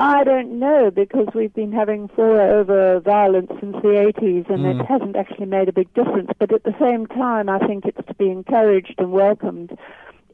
[0.00, 4.80] I don't know because we've been having fora over violence since the 80s and Mm.
[4.80, 6.30] it hasn't actually made a big difference.
[6.38, 9.78] But at the same time, I think it's to be encouraged and welcomed.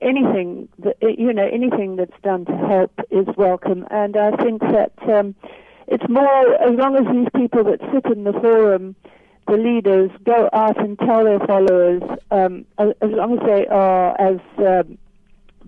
[0.01, 3.85] Anything that, you know, anything that's done to help is welcome.
[3.91, 5.35] And I think that um,
[5.89, 8.95] it's more, as long as these people that sit in the forum,
[9.49, 14.15] the leaders, go out and tell their followers, um, as, as long as they are,
[14.21, 14.97] as um,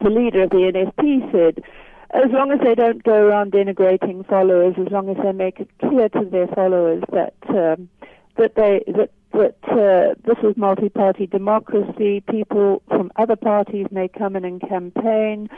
[0.01, 1.65] the leader of the NFP said,
[2.11, 5.68] as long as they don't go around denigrating followers, as long as they make it
[5.80, 7.89] clear to their followers that um,
[8.36, 12.22] that they that that uh, this is multi-party democracy.
[12.30, 15.49] People from other parties may come in and campaign,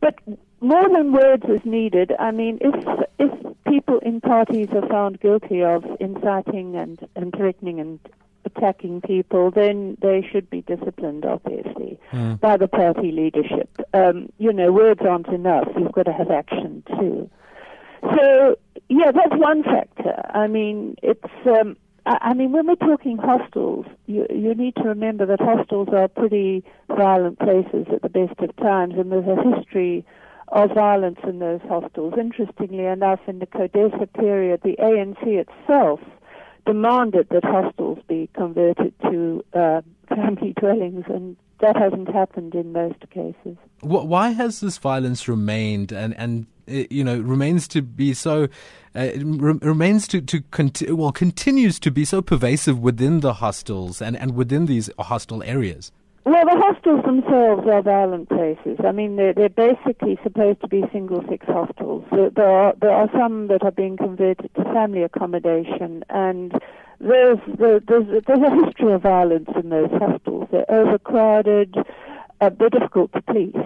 [0.00, 0.16] but
[0.60, 2.12] more than words is needed.
[2.18, 2.74] I mean, if
[3.18, 8.00] if people in parties are found guilty of inciting and and threatening and
[8.44, 12.40] attacking people, then they should be disciplined, obviously, Mm.
[12.40, 13.68] by the party leadership.
[13.92, 15.68] Um, you know, words aren't enough.
[15.76, 17.28] You've got to have action too.
[18.02, 18.56] So,
[18.88, 20.22] yeah, that's one factor.
[20.32, 21.24] I mean, it's.
[21.46, 26.08] Um, I mean, when we're talking hostels, you you need to remember that hostels are
[26.08, 30.04] pretty violent places at the best of times, and there's a history
[30.48, 32.14] of violence in those hostels.
[32.18, 36.00] Interestingly enough, in the Codesa period, the ANC itself
[36.66, 43.08] demanded that hostels be converted to uh, family dwellings, and that hasn't happened in most
[43.10, 43.56] cases.
[43.80, 48.48] Why has this violence remained and, and uh, you know, remains to be so,
[48.94, 54.00] uh, re- remains to, to conti- well, continues to be so pervasive within the hostels
[54.02, 55.92] and, and within these hostel areas?
[56.24, 58.78] Well, the hostels themselves are violent places.
[58.86, 62.04] I mean, they're, they're basically supposed to be single-sex hostels.
[62.12, 66.52] There, there are there are some that are being converted to family accommodation, and
[67.00, 70.48] there's there's there's a history of violence in those hostels.
[70.50, 71.74] They're overcrowded.
[72.40, 73.56] Uh, they're difficult to police,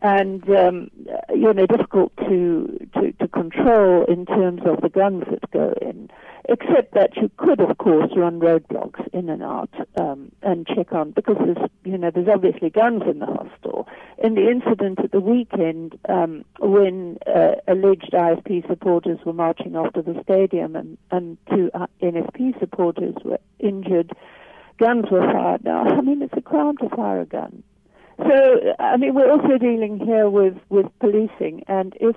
[0.00, 0.90] and um,
[1.30, 6.10] you know difficult to, to to control in terms of the guns that go in.
[6.48, 11.12] Except that you could, of course, run roadblocks in and out um, and check on
[11.12, 13.88] because there's you know there's obviously guns in the hostel.
[14.22, 20.00] In the incident at the weekend, um, when uh, alleged IFP supporters were marching after
[20.00, 24.12] the stadium and and two uh, NFP supporters were injured,
[24.78, 25.64] guns were fired.
[25.64, 27.64] Now, I mean, it's a crime to fire a gun.
[28.18, 32.16] So, I mean, we're also dealing here with, with policing, and if,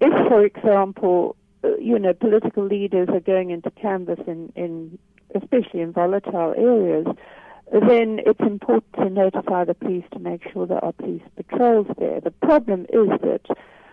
[0.00, 4.98] if, for example, uh, you know, political leaders are going into canvass in, in
[5.34, 7.06] especially in volatile areas,
[7.72, 12.20] then it's important to notify the police to make sure there are police patrols there.
[12.20, 13.42] The problem is that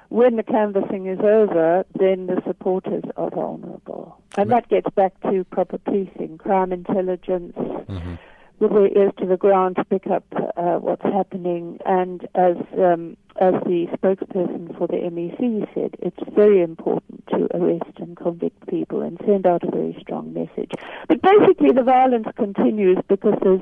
[0.10, 4.16] when the canvassing is over, then the supporters are vulnerable.
[4.38, 8.16] And that gets back to proper policing, crime intelligence, Mm-hmm.
[8.60, 10.24] with their ears to the ground to pick up
[10.56, 11.78] uh, what's happening.
[11.86, 17.98] And as um, as the spokesperson for the MEC said, it's very important to arrest
[17.98, 20.72] and convict people and send out a very strong message.
[21.08, 23.62] But basically, the violence continues because there's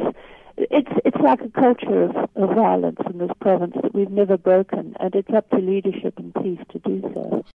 [0.57, 4.95] it's it's like a culture of, of violence in this province that we've never broken,
[4.99, 7.43] and it's up to leadership and police to do so.